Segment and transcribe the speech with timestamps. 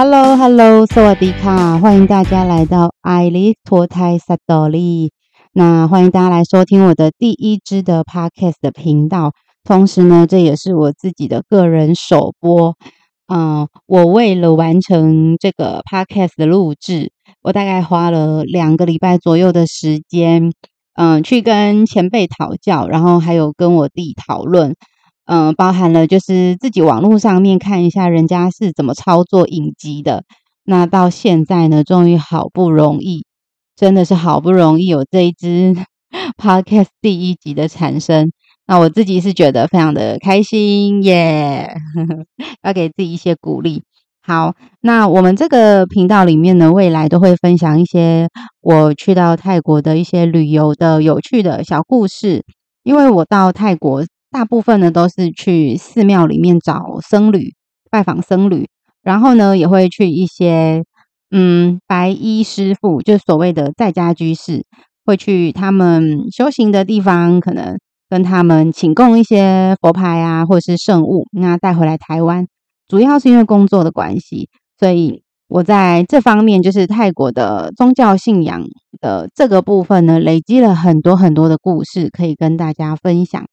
[0.00, 5.10] Hello，Hello，Sawadika，欢迎大家来到艾利脱胎萨多利。
[5.52, 9.32] 那欢迎大家来收听我的第一支的 Podcast 的频道。
[9.64, 12.76] 同时呢，这也是我自己的个人首播。
[13.26, 17.10] 嗯，我为了完成这个 Podcast 的录制，
[17.42, 20.52] 我大概花了两个礼拜左右的时间，
[20.94, 24.76] 嗯，去跟前辈讨教，然后还有跟我弟讨论。
[25.30, 30.24] 嗯，包含了就是自己网络上面看一下人家是怎么操作影集的。
[30.64, 33.26] 那到现在呢，终于好不容易，
[33.76, 35.76] 真的是好不容易有这一支
[36.42, 38.32] podcast 第一集的产生。
[38.66, 41.74] 那我自己是觉得非常的开心耶，
[42.64, 43.82] 要给自己一些鼓励。
[44.22, 48.28] 好，那我们这个频道里面呢，未来都会分享一些
[48.62, 52.44] 我去到泰国的一些旅游的有趣的小故事，
[52.82, 54.02] 因为我到泰国。
[54.30, 57.54] 大部分呢都是去寺庙里面找僧侣
[57.90, 58.68] 拜访僧侣，
[59.02, 60.84] 然后呢也会去一些
[61.30, 64.64] 嗯白衣师傅，就所谓的在家居士，
[65.04, 67.78] 会去他们修行的地方，可能
[68.10, 72.46] 跟他们请供一些佛牌啊，或者是圣物，那带回来台湾。
[72.86, 78.62] 主要是因为工作的关系，所以我在这方面就是泰国的宗教信仰
[79.00, 83.44] 的这个部分呢，累积了很多很多的故事可以跟大家分享。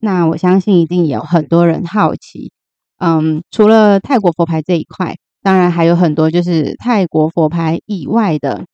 [0.00, 2.52] 那我相信一定有很多人好奇，
[2.98, 8.64] 嗯，除了泰国佛牌这一块，当然还有很多就是泰国佛牌以外的，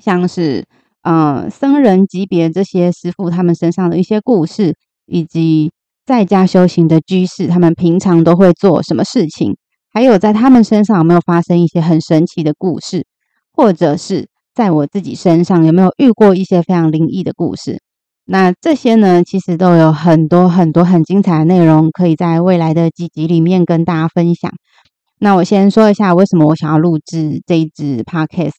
[0.00, 0.64] 像是
[1.02, 5.72] 嗯僧人级别这些师傅他们身上的一些故事，以及
[6.06, 9.56] 在家修行的居士他们平常都会做什么事情，
[9.92, 13.04] 还有在他们身上有没有发生一些很神奇的故事，
[13.52, 17.80] 或者是在我自己身上有没有遇过一些非常灵异的故事。
[18.26, 24.50] 那这些呢，其实都有很多很多很精彩的内容，可以在未来的几集里面跟大家分享。
[25.18, 28.54] 那我先说一下为什么我想要录制这一支 podcast。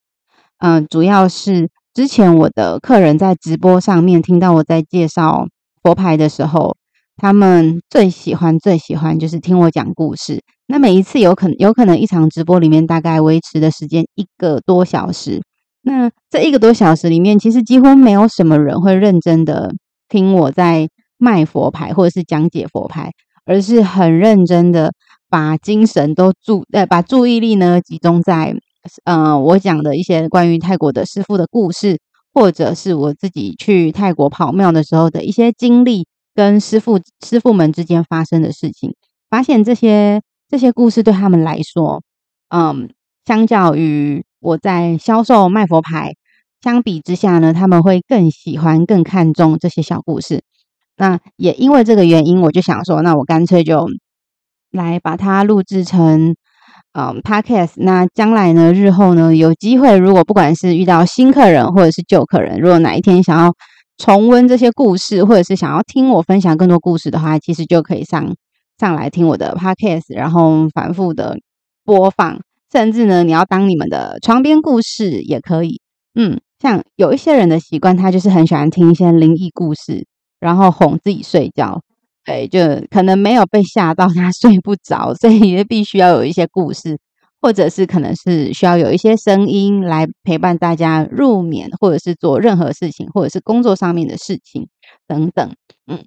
[0.60, 5.48] 嗯，主要是之前我的客人在直播上面听到我在介绍
[5.82, 6.76] 佛牌的时候，
[7.18, 10.42] 他们最喜欢最喜欢就是听我讲故事。
[10.68, 15.42] 那每一次有可能有可能一场直播里面大概维持的时间一个多小时。
[15.88, 19.72] 那这一个多小时里面，其实几乎没有什么人会认真的
[20.10, 23.12] 听我在卖佛牌或者是讲解佛牌，
[23.46, 24.92] 而是很认真的
[25.30, 28.56] 把精神都注呃把注意力呢集中在
[29.04, 32.00] 呃我讲的一些关于泰国的师傅的故事，
[32.34, 38.96] 或者是我自己去泰国跑庙的时候的一些经历，跟师傅师傅们之间发生的事情，
[39.30, 40.20] 发现这些
[40.50, 42.02] 这些故事对他们来说，
[42.50, 42.90] 嗯，
[43.24, 44.24] 相较于。
[44.46, 46.14] 我在销售卖佛牌，
[46.62, 50.44] 相比之下呢，他们会更喜欢、更看重这些小故事。
[50.98, 53.88] 那也因为这个原因，我就想说，那我干脆就
[54.72, 56.36] 来把它录制成
[56.94, 57.72] 嗯 podcast。
[57.78, 63.52] 那将来呢，日后呢，有机会，如果不管是遇到新客人或者是旧客人，如果哪一天想要
[63.98, 68.36] 重温这些故事，或者是想要听我分享更多故事的话，其实就可以上
[68.80, 71.36] 上来听我的 podcast，然后反复的
[71.84, 72.40] 播放。
[72.76, 75.80] 甚至呢，你要当你们的床边故事也可以。
[76.14, 80.06] 嗯，像有一些人的习惯，他就是很喜欢听一些灵异故事，
[80.42, 81.80] 然后哄自己睡觉。
[82.26, 82.60] 对，就
[82.92, 87.00] 可能没有被吓到，他 睡不着，所以也必须要有一些故事，
[87.42, 94.68] 或者是可能是需要有一些声音来陪伴大家入眠，或者是做任何事情，或者是工作上面的事情
[95.08, 95.50] 等等。
[95.88, 96.04] 嗯，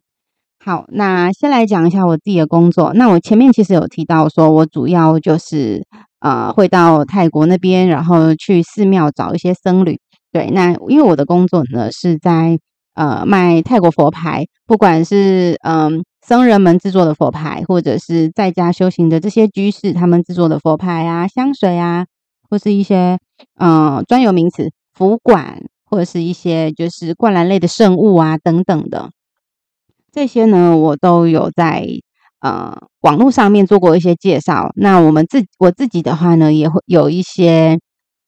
[0.62, 2.93] 好，那先来讲一下我自己的工作。
[2.93, 5.87] 那我前面其实有提到，说我主要就是。
[6.21, 9.99] 呃，会到泰国那边，然后去寺庙找一些僧侣。
[10.33, 12.59] 对，那因为我的工作呢是在
[12.95, 22.07] 呃卖泰国佛牌，不管是嗯僧人们制作的佛牌，或者是在家修行的这些居士他们制作的佛牌啊、香水啊，
[22.51, 23.19] 或是一些
[23.61, 29.11] 嗯专有名词符管，或者是一些就是灌篮类的圣物啊等等的，
[30.13, 31.87] 这些呢我都有在。
[32.41, 34.71] 呃，网络上面做过一些介绍。
[34.77, 37.79] 那我们自我自己的话呢，也会有一些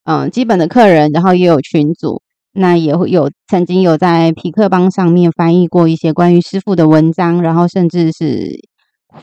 [0.04, 2.22] 嗯基本的客人，然后也有群组。
[2.52, 8.58] 那也会有曾经有在皮克邦上面翻译过一些关于师傅的文章，然后甚至是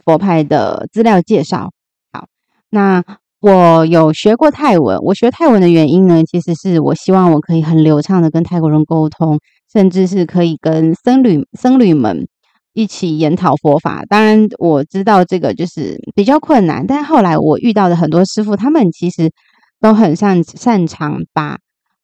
[0.06, 1.72] 佛派的资料介绍。
[2.13, 2.28] 好，
[2.69, 3.04] 那
[3.42, 4.98] 我有学过泰文。
[5.00, 9.38] 我学泰文的原因呢，其实是我希望我可以很流畅的跟泰国人沟通，
[9.74, 12.30] 甚至是可以跟僧侣僧侣们。
[12.77, 19.31] 一起研讨佛法，当然我知道这个就是比较困难，但后来我遇到的很多师傅，他们其实
[19.79, 21.57] 都很擅擅长把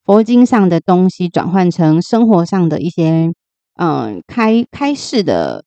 [0.04, 3.32] 佛经上的东西转换成生活上的一些，
[3.80, 5.64] 嗯，开开示的，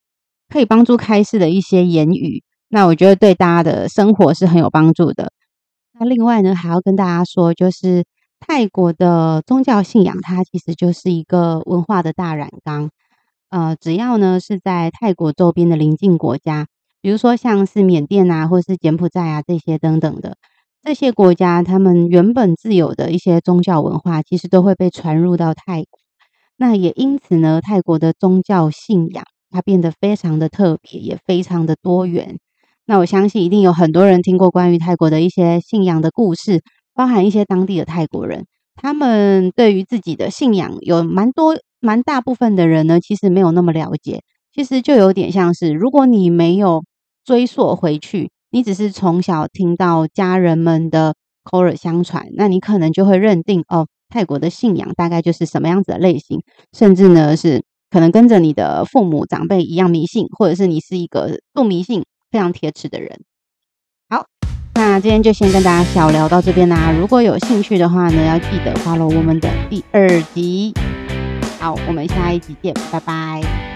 [0.49, 2.43] 可以帮助开示的一些言语。
[2.67, 5.31] 那我觉得对大家的生活是很有帮助的。
[5.97, 8.03] 那另外呢，还要跟大家说，就是
[8.41, 12.89] 泰国的宗教信仰，它其实就是一个文化的大染缸。
[13.49, 16.67] 呃，只要呢是在泰国周边的邻近国家，
[17.01, 20.35] 比如说像是缅甸啊，或是柬埔寨啊这些等等的
[20.83, 25.99] 这些国家，他们原本自有的一些宗教文化，其实都会被传入到泰国。
[26.57, 32.39] 那也因此呢，泰国的宗教信仰它变得非常的特别，也非常的多元。
[32.85, 36.61] 那我相信一定有很多人听过关于泰国的一些信仰的故事，
[36.93, 38.45] 包含一些当地的泰国人，
[38.75, 44.21] 他们对于自己的信仰有蛮多、蛮大部分的人呢，其实没有那么了解。
[44.53, 46.83] 其实就有点像是，如果你没有
[47.23, 56.41] 追溯回去，你只是从小听到家人们的口耳相传，那你可能就会认定哦，泰国的信仰大概就是什么样子的类型，
[56.77, 62.03] 甚至呢是可能跟着你的父母长辈一样迷信，或者是你是一个不迷信。
[62.29, 63.21] 非常铁齿的人。
[64.09, 64.25] 好，
[64.75, 66.91] 那今天就先跟大家小聊到这边啦。
[66.91, 70.73] 如果有兴趣的话呢，要记得 follow 我们的第二集。
[71.59, 73.66] 好，我们下一集见，拜拜。